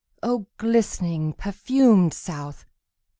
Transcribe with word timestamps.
O 0.23 0.47
glistening, 0.57 1.31
perfumed 1.31 2.11
South! 2.15 2.65